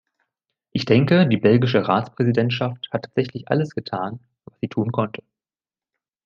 [0.71, 5.21] Ich denke, die belgische Ratspräsidentschaft hat tatsächlich alles getan, was sie tun konnte.